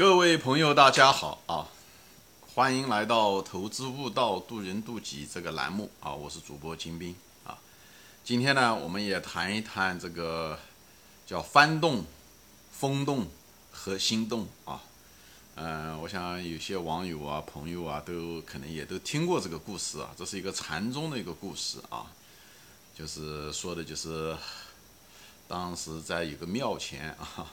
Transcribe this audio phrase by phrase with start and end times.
[0.00, 1.68] 各位朋友，大家好啊！
[2.54, 6.14] 欢迎来到“投资悟道，渡人渡己”这个栏目啊！
[6.14, 7.58] 我是主播金兵啊。
[8.24, 10.58] 今天呢，我们也谈一谈这个
[11.26, 12.02] 叫翻动、
[12.72, 13.28] 风动
[13.70, 14.80] 和心动啊。
[15.56, 20.08] 嗯，我想有些网友啊、朋友啊，都可能也都听过这个故事啊。
[20.16, 22.06] 这是一个禅宗的一个故事啊，
[22.96, 24.34] 就是说的就是
[25.46, 27.52] 当时在一个庙前啊。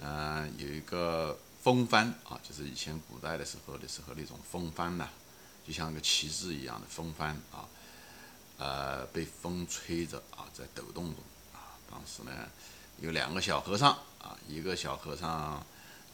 [0.00, 5.08] 嗯，有一个风帆啊，就是以前古代的时候的时候那种风帆呐，
[5.66, 7.68] 就像个旗帜一样的风帆啊，
[8.58, 11.14] 呃，被风吹着啊，在抖动中
[11.52, 11.78] 啊。
[11.90, 12.32] 当时呢，
[13.00, 15.64] 有两个小和尚啊，一个小和尚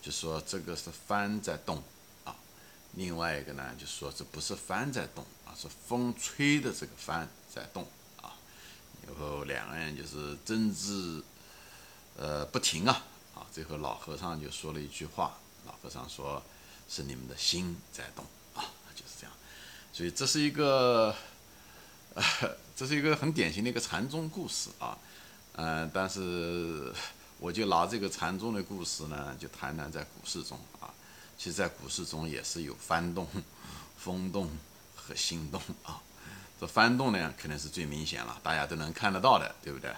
[0.02, 1.82] 就说这个是帆在动
[2.24, 2.36] 啊，
[2.92, 7.86] 另外一个呢就说这不是帆在动啊，是风吹的这个帆在动
[8.20, 8.34] 啊。
[9.06, 11.22] 然后两个人就是争执，
[12.16, 13.02] 呃，不停啊。
[13.58, 15.36] 最后老和尚就说了一句话，
[15.66, 16.40] 老和尚说
[16.88, 18.62] ：“是你们的心在动啊，
[18.94, 19.34] 就是这样。”
[19.92, 21.12] 所以这是一个，
[22.76, 24.96] 这是一个很典型的一个禅宗故事啊。
[25.54, 26.94] 嗯，但是
[27.40, 30.94] 我就拿这个禅宗的故事呢，就谈谈在股市中啊，
[31.36, 33.26] 其实，在股市中也是有翻动、
[33.98, 34.48] 风动
[34.94, 36.00] 和心动啊。
[36.60, 39.92] 这翻动呢，肯定是最明显了，大家都能看得到的，对不对？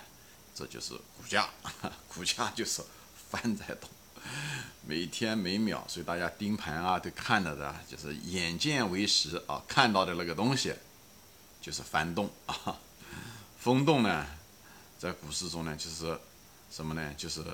[0.55, 1.47] 这就是股价，
[2.08, 2.83] 股价就是。
[3.31, 3.89] 翻在动，
[4.84, 10.75] 每天每秒，所以大家盯盘啊，都看到的，就是眼见为实啊，看到的那个东西
[11.62, 12.77] 就是翻动 啊。
[13.58, 14.27] 风动呢，
[14.98, 16.19] 在股市中呢，就是
[16.70, 17.14] 什么呢？
[17.17, 17.45] 就是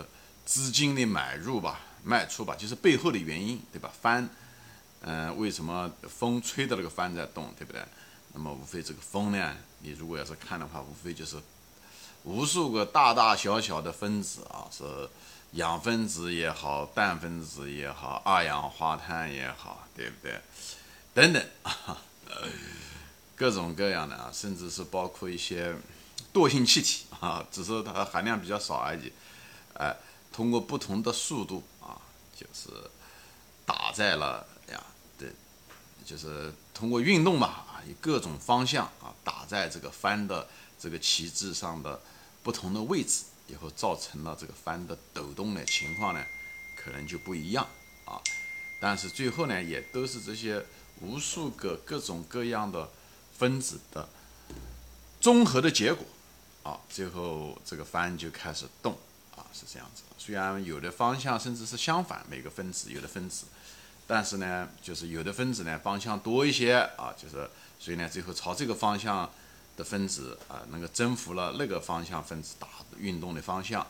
[0.46, 3.92] 资金的买入吧、卖出吧，就是背后的原因，对吧？
[4.00, 4.28] 翻，
[5.00, 7.82] 嗯，为什么风吹的那个帆在动，对不对？
[8.32, 11.36] 那么无非这个风呢，你如果要是看的话，无非就是
[12.22, 14.84] 无数个大大小小的分子啊，是。
[15.56, 20.40] 氧分子也好，氮分子也好，二氧化碳也好，对不对？
[21.14, 22.02] 等等啊，
[23.34, 25.74] 各种各样的啊，甚至是包括一些
[26.32, 29.10] 惰性气体啊，只是它含量比较少而已。
[29.74, 29.96] 哎，
[30.30, 31.96] 通过不同的速度啊，
[32.38, 32.68] 就是
[33.64, 34.82] 打在了呀，
[35.18, 35.32] 对，
[36.04, 40.46] 就是通过运动嘛啊，以各种方向啊，打在这个帆的
[40.78, 41.98] 这个旗帜上的
[42.42, 43.24] 不同的位置。
[43.48, 46.24] 以后造成了这个帆的抖动的情况呢，
[46.74, 47.66] 可能就不一样
[48.04, 48.20] 啊。
[48.80, 50.64] 但是最后呢，也都是这些
[51.00, 52.90] 无数个各种各样的
[53.38, 54.08] 分子的
[55.20, 56.04] 综合的结果
[56.62, 56.80] 啊。
[56.88, 58.98] 最后这个帆就开始动
[59.36, 60.02] 啊，是这样子。
[60.18, 63.46] 虽然有的方向甚至是相反，每个分子有的分子，
[64.06, 69.30] 但是呢，就是有的分子呢方向多一些啊，就是所以呢，最后朝这个方向。
[69.76, 73.86] 的分子啊，能够征服了那个方向分子打运动的方向，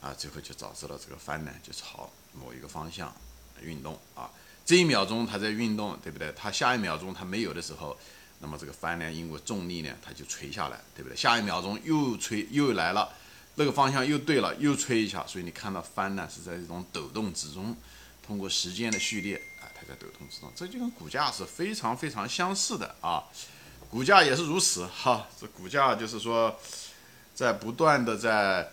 [0.00, 3.14] 啊，最后就导致了这个帆呢就朝某一个方向
[3.62, 4.30] 运动啊。
[4.66, 6.32] 这一秒钟它在运动，对不对？
[6.36, 7.96] 它下一秒钟它没有的时候，
[8.40, 11.16] 那么这个帆呢，因为重力呢，它就垂下来，对不对？
[11.16, 13.12] 下一秒钟又吹又来了，
[13.56, 17.76] 那个方向又对了，又吹一下，所以你看到帆呢是在这种抖动之中，
[18.26, 23.24] 通过时间的序列啊，它在抖动之中，这就跟股价是非常非常相似的啊。
[23.94, 26.58] 股价也是如此 哈，这股价就是说，
[27.32, 28.68] 在不断的在，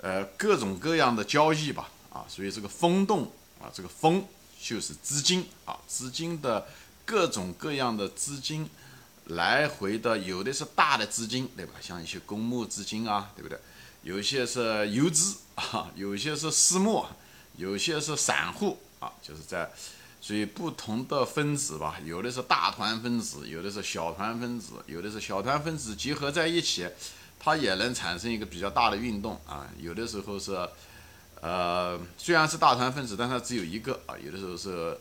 [0.00, 4.24] 呃各种各样的交易吧，啊，所以这个风动啊，这个风
[4.62, 6.68] 就是资金啊，资金的
[7.04, 8.70] 各种各样的资金
[9.24, 11.72] 来回的，有的是大的资金，对吧？
[11.80, 13.58] 像一些公募资金啊，对不对？
[14.04, 17.04] 有些是游资啊，有些是私募，
[17.56, 19.68] 有些是散户啊，就是在。
[20.24, 26.88] 所以不同的分子吧，有的是大团分子，有的是小团分子，有的是小团分子结合在一起，
[27.38, 29.68] 它也能产生一个比较大的运动啊。
[29.78, 30.66] 有的时候是，
[31.42, 34.16] 呃，虽然是大团分子，但它只有一个啊。
[34.16, 34.98] 有的时候是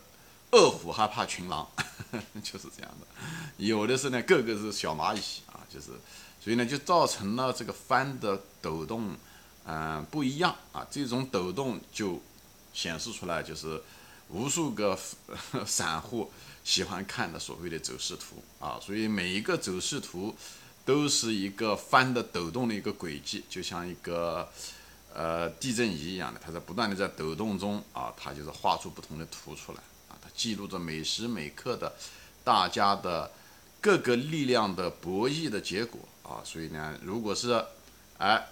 [0.52, 1.66] 饿虎害怕群狼，
[2.44, 3.08] 就是这样的。
[3.56, 5.92] 有的是呢，个个是小蚂蚁啊，就是，
[6.44, 9.16] 所以呢，就造成了这个帆的抖动，
[9.66, 10.86] 嗯，不一样啊。
[10.92, 12.22] 这种抖动就
[12.74, 13.82] 显示出来就是。
[14.30, 14.98] 无数个
[15.66, 16.32] 散户
[16.64, 20.36] 喜欢看的所谓的走势图啊，所以每一个走势图
[20.86, 24.50] 都是一个翻的抖动的一个轨迹，就像一个
[25.14, 29.80] 呃地震仪一样的，它在不断的在抖动中啊，它就是画出不同的图出来
[30.10, 31.94] 啊，它记录着每时每刻的
[32.44, 33.32] 大家的
[33.80, 37.64] 各个力量的博弈的结果啊，所以呢，如果是
[38.18, 38.48] 哎，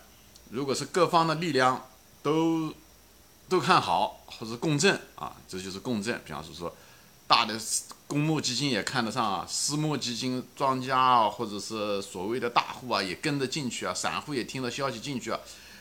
[0.50, 1.88] 如果是各方的力量
[2.22, 2.74] 都。
[3.52, 6.22] 都看好或者共振啊，这就是共振。
[6.24, 6.74] 比方说说，
[7.28, 7.60] 大的
[8.08, 15.40] 公募基金也看得上啊，私募基金庄家啊，或者是所谓的大户啊，也跟着进去啊，散户也听到消息进去啊，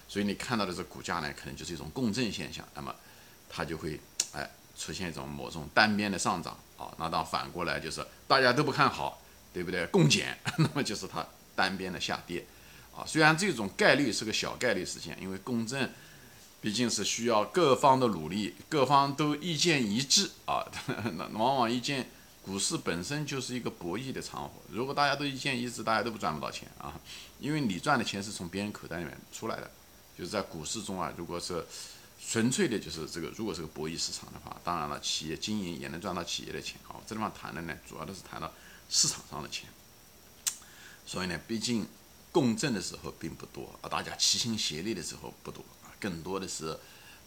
[0.09, 2.67] 所以你看到的这股价呢，可能就是一种共振现象。
[2.75, 2.93] 那么，
[3.49, 4.01] 它就会
[4.33, 6.91] 哎出现一种某种单边的上涨啊。
[6.99, 9.23] 那当反过来就是大家都不看好，
[9.55, 9.87] 对不对？
[9.87, 11.25] 共减， 那么就是它
[11.55, 12.45] 单边的下跌
[12.93, 13.07] 啊。
[13.07, 15.89] 虽然这种概率是个小概率事件，因为共振
[16.61, 20.65] 毕竟是需要各方的努力，各方都意见一致啊。
[21.17, 22.11] 那往往意见。
[22.43, 26.99] 股市本身就是一个博弈的场合，如果大家都意见一致，大家都不赚不到钱啊，
[27.39, 29.71] 因为你赚的钱是从别人口袋里面出来的，
[30.19, 31.65] 就是在股市中啊，如果是
[32.27, 36.97] 纯粹的，就是这个，如果是个博弈市场的话，当然了，企业经营也能赚到企业的钱啊。
[37.07, 38.51] 这地方谈的呢，主要的是谈到
[38.89, 39.69] 市场上的钱，
[41.05, 41.87] 所以呢，毕竟
[42.33, 45.63] 共振的时候并不多啊，大家齐心协力的时候不多，
[46.01, 46.77] 更多的是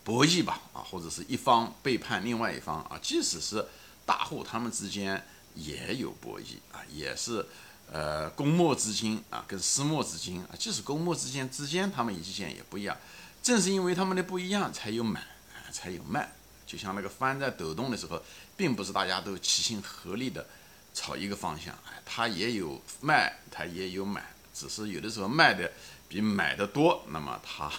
[0.04, 3.66] 博弈吧啊，或者是一方背叛另外一方啊，即使是。
[4.06, 5.26] 大户他们之间
[5.56, 7.46] 也有博弈啊，也是，
[7.90, 12.98] 呃，公募资金啊跟私募资金啊，即使公募之间之间他们意见也不一样，
[13.42, 15.26] 正是因为他们的不一样，才有买，
[15.72, 16.34] 才有卖。
[16.68, 18.22] 就像那个帆在抖动的时候，
[18.58, 20.46] 并不是大家都齐心合力的
[20.94, 25.72] 朝一个方向，哎，它也有卖，它也有买，只是有的时候卖的
[26.10, 27.72] 比买的多，那么它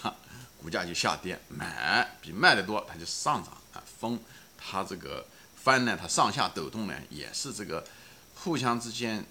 [0.65, 3.83] 股价就下跌；买比卖的多，它就上涨啊。
[3.99, 4.19] 风
[4.57, 5.23] 它这个。
[5.65, 7.83] 翻呢，它上下抖动呢，也是这个
[8.35, 9.25] 互相之间，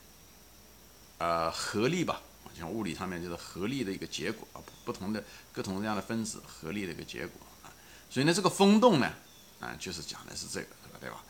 [1.19, 2.21] 呃，合力吧，
[2.59, 5.23] 像物理上面就是合力的一个结果啊，不同的
[5.53, 7.71] 各种各样的分子合力的一个结果啊，
[8.11, 9.13] 所以呢，这个风动呢，
[9.61, 10.67] 啊，就是讲的是这个，
[10.99, 11.23] 对吧？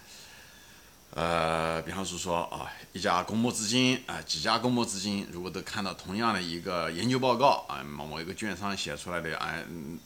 [1.11, 9.65] 呃，比方说说啊，一家公募资金啊，几家公募资金，如果都看到同样的一个研究报告啊，某某一个券商写出来的，哎，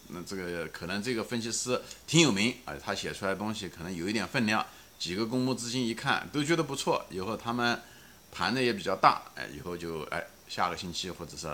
[0.09, 4.67] 那这个可能这个分析师挺有名啊，他写出来的东西可能有一点分量，
[4.99, 7.81] 几个公募资金一看都觉得不错，以后他们
[8.31, 11.47] 盘的也比较大，哎，以后就哎下个星期或者是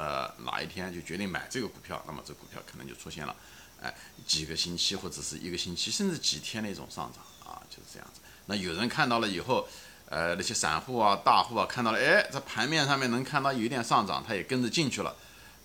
[0.44, 3.36] 哪一天就决定买这个股票，那么这股票可能就出现了，
[3.80, 3.94] 哎，
[4.26, 8.20] 几个星期或者是一个星期甚至几天的一种上涨啊，就是这样子。
[8.46, 9.66] 那有人看到了以后，
[10.10, 15.16] 呃，那些散户啊、大户啊看到了，哎，在盘面上面能看到有一点上涨，他也跟着进去了，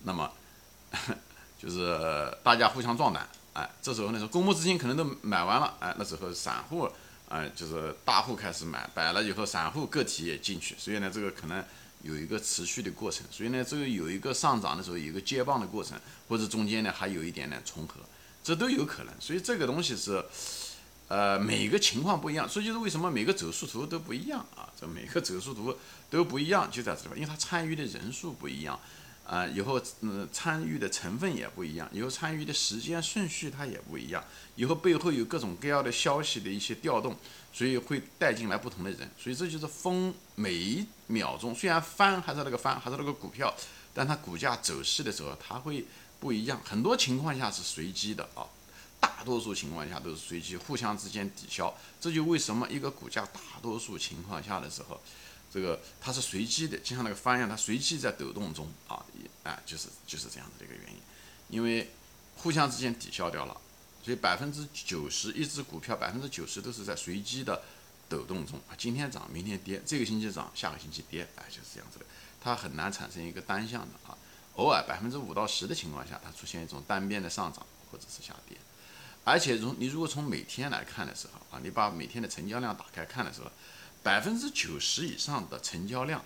[0.04, 0.32] 那么
[1.60, 6.88] 就是大家互相壮胆，哎，这时候呢，公募资金可能都买完了，哎，那时候散户，
[7.28, 11.62] 哎，就是大户开始买，买了以后，散户个体也进去，所以呢，这个可能
[12.02, 16.00] 有一个持续的过程，所以呢，这个有一个上涨的时候，有一个接棒的过程，
[16.30, 17.96] 或者中间呢还有一点点重合，
[18.42, 20.24] 这都有可能，所以这个东西是。
[21.10, 24.70] 呃，每个情况不一样，所以就是为什么每个走势图都不一样啊？
[24.80, 25.76] 这每个走势图
[26.08, 28.78] 都不一样，就在这地方，因为它参与的人数不一样，
[29.26, 34.22] 啊，以后嗯参与的成分也不一样，以后参与的时间顺序它也不一样，
[34.54, 37.16] 以后背后有各种各样的消息的一些调动，
[37.52, 43.52] 所以会带进来不同的人，所以这就是风每一秒钟虽然翻还是那个翻还是那个股票，
[43.92, 45.84] 但它股价走势的时候它会
[46.20, 48.46] 不一样，很多情况下是随机的啊。
[49.20, 54.98] 大多数情况下都是随机，互相之间抵消，这就为什么一个股价大多数情况下的时候，
[55.52, 59.04] 这个它是随机的，就像那个帆一样，它随机在抖动中啊，
[59.42, 60.98] 哎，就是就是这样子的一个原因，
[61.50, 61.90] 因为
[62.38, 63.60] 互相之间抵消掉了，
[64.02, 67.62] 所以百分之九十一只股票百分之九十都是在随机的
[68.08, 72.06] 抖动中啊，今天涨，明天跌，这个星期涨，下个星期跌，哎，就是这样子的，
[72.40, 74.16] 它很难产生一个单向的啊，
[74.54, 78.56] 偶尔百分之五到十的情况下，它出现一种单边的上涨或者是下跌。
[79.22, 83.50] 而且，如你如果从每天来看的时候啊，你把每天的成交量打开看的时候，
[84.02, 86.24] 百分之九十以上的成交量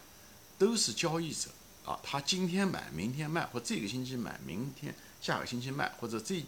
[0.59, 1.51] 都是交易者
[1.85, 6.43] 啊，他今天买，明天卖，或这个星期买，明天下个星期卖，或者这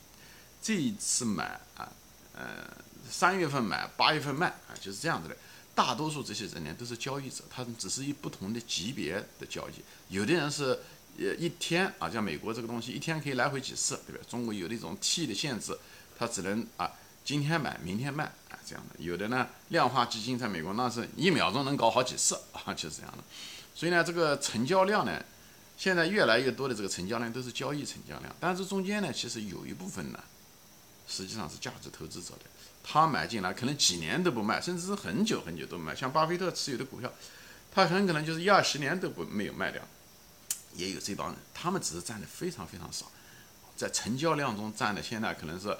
[0.62, 1.92] 这一次买啊，
[2.32, 2.64] 呃，
[3.10, 5.36] 三月份买，八月份卖啊，就是这样子的。
[5.74, 10.78] 大多数这些人呢都是交易者，他们只是以不同的级别的交易，有的人是
[11.18, 14.24] 呃一天啊，像美国这个东西一天可以来回几次，对不对？
[14.30, 15.76] 中国有那种 T 的限制。
[16.18, 16.90] 它只能啊，
[17.24, 19.02] 今天买，明天卖啊，这样的。
[19.02, 23.24] 有的呢，量化基金在美国那是一秒钟能搞好几次 啊，就是这样的。
[23.74, 25.22] 所以呢，这个成交量呢，
[25.76, 30.18] 现在越来越多的这个成交量都是交易成交量，但是中间呢，其实有一部分呢，
[31.06, 32.46] 实际上是价值投资者的，
[32.82, 35.94] 他买进来可能几年都不卖，甚至是很久很久都不卖。
[35.94, 37.12] 像巴菲特持有的股票，
[37.70, 39.82] 他很可能就是一二十年都不没有卖掉，
[40.74, 43.10] 也有这帮人，他们只是占的非常非常少，
[43.76, 45.76] 在成交量中占的现在可能是。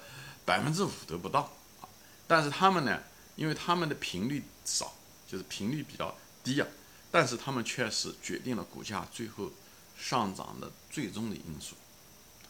[0.47, 1.41] 百分之五都不到
[1.81, 1.89] 啊，
[2.29, 3.03] 但是他们呢，
[3.35, 4.95] 因为他们的频率少，
[5.29, 6.67] 就是频率比较低啊，
[7.11, 9.51] 但是他们确实决定了股价最后
[9.99, 11.75] 上涨的最终的因素。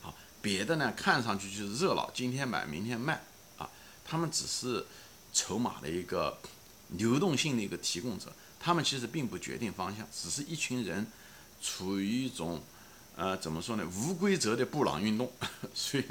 [0.03, 0.13] 啊，
[0.43, 3.23] 别的呢看上去就是热闹，今天买明天卖
[3.57, 3.69] 啊，
[4.05, 4.87] 他们只是
[5.33, 6.39] 筹码的一个
[6.91, 11.11] 流动性的一个提供者，他们其实并不决定方向，只是一群人
[11.63, 12.63] 处于一种。
[13.17, 13.85] 呃，怎么说呢？
[13.97, 15.33] 无规则的布朗运动，
[15.75, 16.05] 所以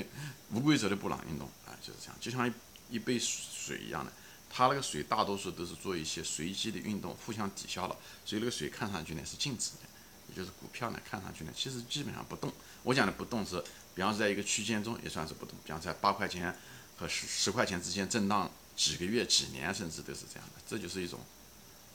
[0.52, 2.52] 无规则的布朗运动啊，就是这样，就像
[2.90, 4.12] 一杯水一样的，
[4.50, 7.96] 它那个水大多数都是做一些随机的运动，互相抵消了，
[8.26, 9.82] 所以那个水看上去呢是静止的，
[10.30, 12.52] 也就是股票呢看上去呢其实基本上不动。
[12.82, 16.58] 我讲的不动是，比方说在一个区间中也算是不动，比方在八块钱
[16.98, 21.20] 和十十块钱之间震荡几个月、几年，甚至都是这样的，这就是一种。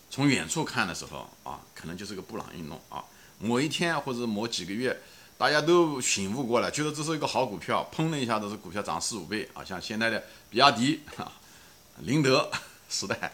[0.09, 3.05] 从远处看的时候啊，可能就是个布朗运动啊。
[3.41, 4.97] 某一天或者某几个月，
[5.37, 9.65] 大家都醒悟过来，觉得这是一个好股票，砰的一下子，这股票涨四五倍啊。
[9.65, 11.33] 像现在的比亚迪啊、
[12.05, 12.51] 宁德
[12.89, 13.33] 时代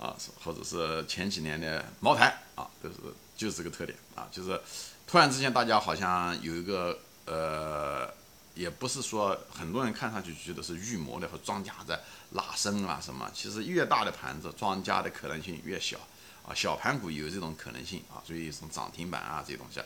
[0.00, 2.96] 啊，或者是前几年的茅台啊，都是
[3.36, 4.60] 就是这个特点啊，就是
[5.06, 8.12] 突然之间大家好像有一个呃。
[8.56, 12.00] 也不是说很多人看上去觉得是预谋的和庄家在
[12.30, 15.98] 拉升啊什么，其实越大的盘子，庄家的可能性越小
[16.46, 16.54] 啊。
[16.54, 19.82] 小盘股有这种可能性啊，所以这种涨停板啊这些东西，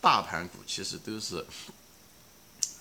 [0.00, 1.44] 大盘股其实都是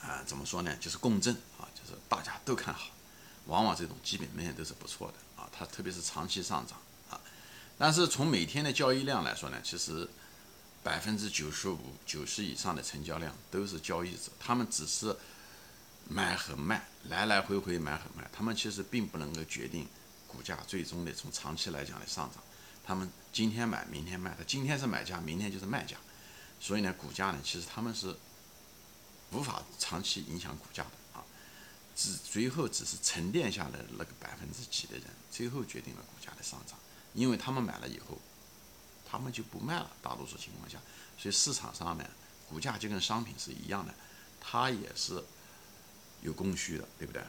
[0.01, 0.75] 啊怎么说呢？
[0.77, 2.87] 就是共振啊，就是大家都看好，
[3.45, 5.49] 往往这种基本面都是不错的啊。
[5.51, 6.77] 它特别是长期上涨
[7.09, 7.19] 啊，
[7.77, 10.09] 但是从每天的交易量来说呢，其实。
[10.81, 15.13] 百分之九十五、九十以上的成交量都是交易者，他们只是
[16.07, 19.85] 买和卖，来来回回买和卖，他们其实并不能够决定
[20.25, 22.41] 股价最终的从长期来讲的上涨。
[22.89, 25.95] 他们今天买，明天卖，他今天是买家，明天就是卖家，
[26.59, 28.17] 所以呢，股价呢，其实他们是
[29.31, 31.21] 无法长期影响股价的啊，
[31.95, 36.79] 只最后只是沉淀下来那个百分之几的人，最后决定了股价的上涨，
[37.13, 38.17] 因为他们买了以后。
[39.11, 40.77] 他们就不卖了，大多数情况下，
[41.17, 42.07] 所以市场上面
[42.47, 43.91] 股价就跟商品是一样的，
[44.39, 45.23] 它也是
[46.21, 47.19] 有供需的，对不对？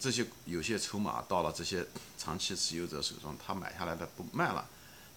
[0.00, 1.86] 这些有些筹码到了这些
[2.18, 4.68] 长期持有者手中，他买下来的不卖了，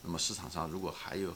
[0.03, 1.35] 那么市场上如果还有，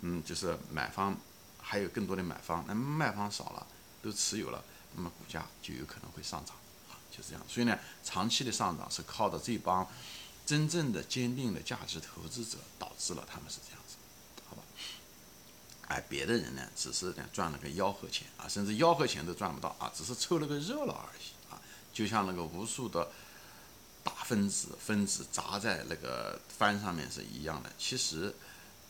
[0.00, 1.16] 嗯，就是买方
[1.60, 3.66] 还有更多的买方，那卖方少了，
[4.02, 4.62] 都持有了，
[4.94, 6.54] 那么股价就有可能会上涨，
[6.90, 7.42] 啊，就是这样。
[7.48, 9.86] 所以呢，长期的上涨是靠的这帮
[10.46, 13.96] 真正的坚定的价值投资者导致了，他们是这样子，
[14.48, 14.62] 好吧。
[15.88, 21.60] 哎，别的人呢，只是呢赚了个吆喝钱啊，甚至吆喝钱都赚不到啊，只是凑了个热闹而已啊，
[21.92, 23.10] 就像那个无数的
[24.08, 27.70] 大分子分子砸在那个帆上面是一样的。
[27.76, 28.34] 其实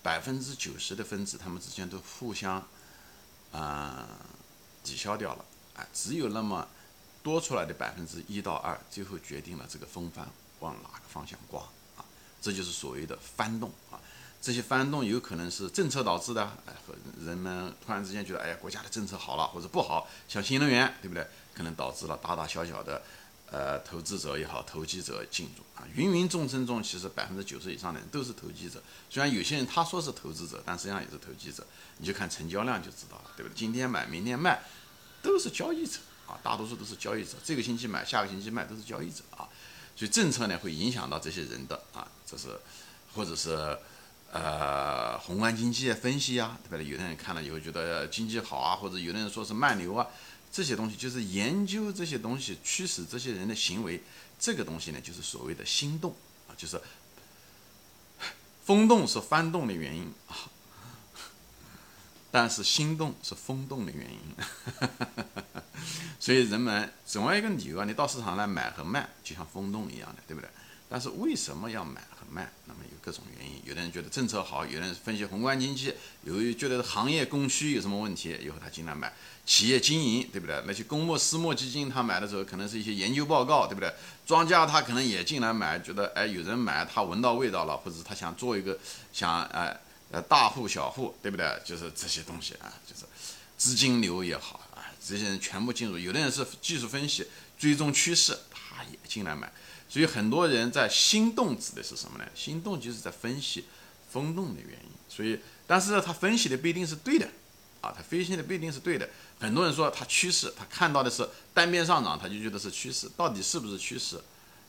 [0.00, 2.64] 百分之九十的分子，它们之间都互相
[3.50, 4.06] 啊
[4.84, 5.44] 抵消掉了，
[5.74, 6.68] 哎，只有那么
[7.20, 10.24] 多出来的百分之一到二，最后决定了这个风帆
[10.60, 11.62] 往哪个方向刮
[11.96, 12.04] 啊，
[12.40, 13.98] 这就是所谓的翻动啊。
[14.40, 16.94] 这些翻动有可能是政策导致的，哎，和
[17.26, 21.26] 人们突然之间觉得，哎呀，国家的政策好了或者不好，像新能源，对不对？
[21.52, 23.02] 可能导致了大大小小的，
[23.50, 25.86] 呃，投资者也好，投机者进入啊。
[25.94, 28.82] 芸芸众生中，其实百分之九十以上的人都是投机者。
[29.08, 31.66] 虽然有些人他说是投资者，但实际上也是投机者。
[31.98, 33.56] 你就看成交量就知道了，对不对？
[33.56, 34.62] 今天买，明天卖，
[35.22, 37.32] 都是交易者啊，大多数都是交易者。
[37.42, 39.48] 这个星期买，下个星期卖，都是交易者啊。
[39.96, 42.48] 所以政策呢，会影响到这些人的啊，这是
[43.14, 43.78] 或者是。
[44.30, 46.86] 呃，宏观经济分析啊，对不对？
[46.86, 50.06] 有的人看了以后觉得经济好啊，或者有的人说是慢牛啊，
[50.50, 54.02] 这些东西就是研究这些东西驱使这些人的行为，
[54.38, 56.14] 这个东西呢，就是所谓的心动
[56.48, 56.80] 啊，就是
[58.64, 60.36] 风动是翻动的原因啊，
[62.30, 64.18] 但是心动是风动的原因，
[66.20, 70.48] 所以人们总要一个理由啊，你到市场来买和卖，就像风动一样的，对不对？
[70.88, 72.52] 但是为什么要买慢？
[72.66, 73.60] 那么有各种原因。
[73.64, 75.94] 有的人觉得政策好，有的人分析宏观经济，
[76.24, 79.12] 有于觉得行业供需有什么问题，以后他进来买。
[79.46, 80.62] 企业经营，对不对？
[80.66, 83.90] 那些公募、私募基金，他买的时候可能是一些研究报告，对不对？
[84.26, 88.78] 庄家他可能也进来买，觉得哎有人买，他闻到味道了，或者他想做一个
[89.10, 89.74] 想哎
[90.10, 91.58] 呃大户小户，对不对？
[91.64, 93.06] 就是这些东西啊，就是
[93.56, 95.98] 资金流也好啊，这些人全部进入。
[95.98, 97.26] 有的人是技术分析，
[97.58, 99.50] 追踪趋势，他也进来买。
[99.88, 102.24] 所以很多人在心动指的是什么呢？
[102.34, 103.64] 心动就是在分析
[104.10, 104.90] 风动的原因。
[105.08, 107.26] 所以，但是呢，他分析的不一定是对的，
[107.80, 109.08] 啊，他分析的不一定是对的。
[109.40, 114.16] 很多人说他趋势，他看到的是单边上涨，他就觉得是趋势，到底是不是趋势，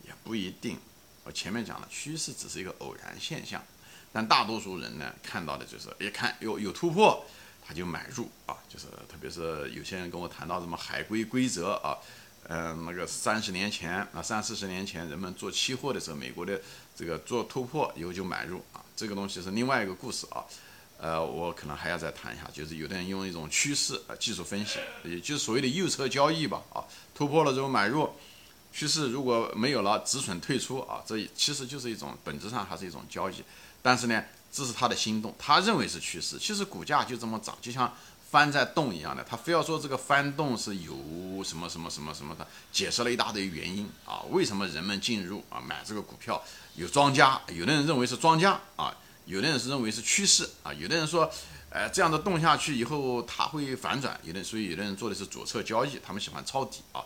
[0.07, 0.77] 也不一定。
[1.25, 3.61] 我前面讲了，趋势只是一个偶然现象，
[4.13, 7.25] 但大多数人呢，看到的就是一看有有突破，
[7.61, 11.97] 他就买入啊，就是特别是有些人跟我谈到什么海归规则啊。
[12.51, 16.59] 嗯，那个三十年前啊，三四十年前，人们做期货的时候，美国的
[16.95, 20.43] 这个做突破以后就买入啊，这个东西是另外一个故事啊。
[20.97, 28.09] 呃，我可能还要再谈一下，就是有的人用一种趋势啊技术分析，也就是所谓的右侧交易吧啊，突破了之后买入，
[28.73, 33.35] 趋势如果没有了止损退出啊，这其实就是一种本质上还是一种交易，
[33.81, 37.95] 但是呢，这是他的心动，他认为是趋势，其实股价就这么涨，就像
[38.31, 46.39] 帆在动一样的，他非要说这个翻动是有什么什么什么什么的，解释了一大堆原因啊，为什么人们进入啊买这个股票
[46.75, 48.95] 有庄家，有的人认为是庄家啊，
[49.25, 51.27] 有的人是认为是趋势啊，有的人说，
[51.71, 57.01] 呃这样的动下去以后它会反转，有的所以有的人做的是左侧交易，他们喜欢抄底啊，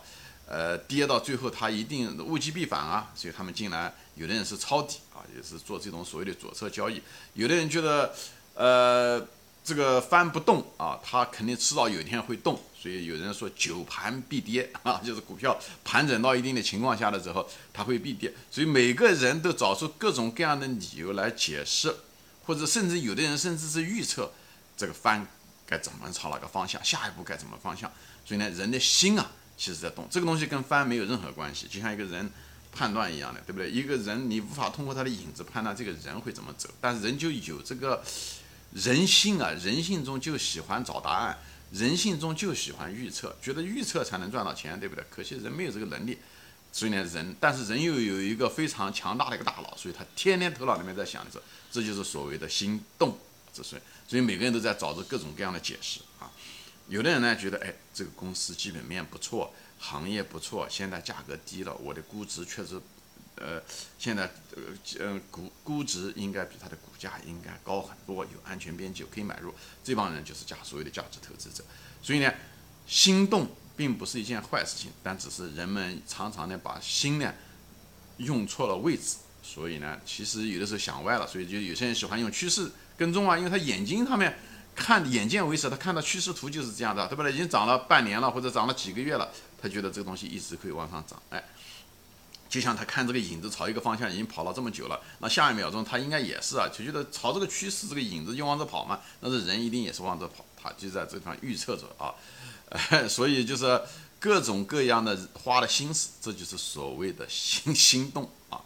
[0.46, 7.00] 呃跌到最后它一定物极必反啊，所以他们进来，有的人是抄底啊，也是做这种所谓的左侧交易，
[7.32, 8.14] 有的人觉得，
[8.54, 9.26] 呃。
[9.64, 18.30] 这个翻不动啊，它肯定迟早有一天会动，所以有人说久盘必跌 啊，就是股票盘整到一定的情况下的时候，它会必跌。
[18.50, 21.96] 所以每个人都找出各种各样的理由来解释，
[22.44, 24.30] 或者甚至有的人甚至是预测
[24.76, 25.26] 这个翻
[25.64, 27.90] 该怎么朝哪个方向，下一步该怎么方向。
[28.26, 32.30] 所以呢，人的心啊，其实在动，这个东西跟翻没有任何关系，就像一个人
[32.70, 33.70] 判断一样的，对不对？
[33.70, 38.04] 一个人你无法通过他的影子判断这个人会怎么走，但是人就有这个。
[38.74, 41.38] 人性啊，人性中就喜欢找答案，
[41.70, 45.04] 人性中就喜欢预测，觉得预测才能赚到钱，对不对？
[45.08, 46.18] 可惜人没有这个能力，
[46.72, 51.40] 所以呢，人，但是人又有一个非常强大的一个大脑，所以他天天头脑里面在想着，
[51.70, 53.16] 这就是所谓的心动
[53.52, 56.28] 之所以，所以每个人都在找着各种各样的解释啊。
[56.88, 62.80] 有的人呢觉得，哎，这个公司基本面不错，行业不错，现在价格低了，我的估值确实。
[63.36, 63.60] 呃，
[63.98, 64.62] 现在呃
[65.00, 69.52] 呃估估值应该比它的股价应该高很多，有安全边际，可以买入。
[69.82, 71.64] 这帮人就是价所谓的价值投资者。
[72.00, 72.32] 所以呢，
[72.86, 77.34] 心动并不是一件坏事情，但只是人们常常呢把心呢
[78.18, 79.16] 用错了位置。
[79.42, 81.26] 所以呢，其实有的时候想歪了。
[81.26, 84.38] 所以就有些人喜欢用趋势跟踪啊，因为他眼睛上面
[84.76, 87.32] 看眼见为实，他看到趋势图就是这样的，对不对？
[87.32, 89.28] 已经涨了半年了，或者涨了几个月了，
[89.60, 91.42] 他觉得这个东西一直可以往上涨，哎。
[92.54, 102.14] 就像他看这个影子朝一个方向已经跑了这么久了，那下一秒钟他应该也是啊，就觉得朝这个趋势，这个影子就往这跑嘛，那是人一定也是往这跑，他就在这地方预测着啊，
[103.10, 103.82] 所以就是
[104.20, 108.62] 各种各样的花的心思，这就是所谓的心心动啊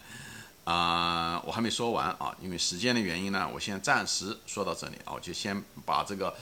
[0.64, 1.42] 啊！
[1.46, 6.36] 我还没说完啊，因为时间的原因呢，我先暂时说到这里啊，我就先把这个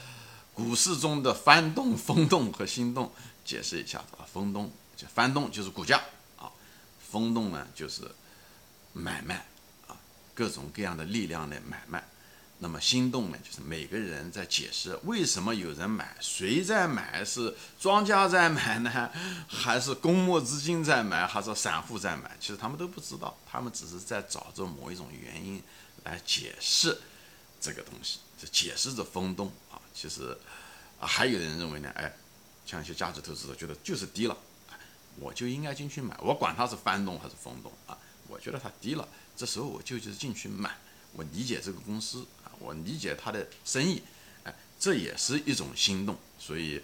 [0.53, 3.09] 股市中的翻动、风动和心动
[3.45, 6.01] 解释一下啊，风动就翻动就是股价。
[7.09, 8.01] 风动呢，就是
[8.93, 9.45] 买卖
[9.87, 9.95] 啊，
[10.33, 12.03] 各种各样的力量的买卖。
[12.59, 19.11] 那么心动呢，就是每个人在解释为什么有人买，谁在买，是庄家在买呢，
[19.47, 22.35] 还是公募资金在买，还是散户在买？
[22.39, 25.61] 其实他们都不知道，他们只是在找着某一种原因
[26.03, 26.97] 来解释
[27.61, 29.79] 这个东西，就解释着风动啊。
[29.93, 30.35] 其实
[30.99, 32.11] 啊，还有的人认为呢，哎，
[32.65, 34.35] 像一些价值投资者觉得就是低了。
[35.19, 40.75] 我就应该进去买，我管它是翻动还是风动啊，我觉得它低了，这时候我就就是进去买。
[41.13, 44.03] 我理解这个公司啊，我理解它的生意，
[44.43, 46.15] 哎，这也是一种心动。
[46.37, 46.81] 所以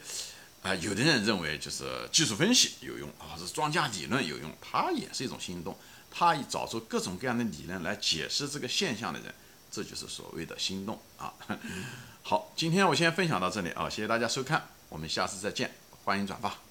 [0.64, 5.78] 啊，有的人认为就是技术分析有用啊，是庄家理论有用，它也是一种心动。
[6.16, 9.34] 他找出各种各样的理论来解释这个现象的人，
[9.72, 11.34] 这就是所谓的心动啊。
[12.22, 15.74] 好，今天我先分享到这里啊，谢谢大家收看，我们下次再见，
[16.06, 16.63] 欢迎转发。